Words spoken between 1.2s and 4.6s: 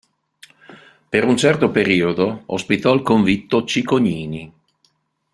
un certo periodo ospitò il convitto Cicognini.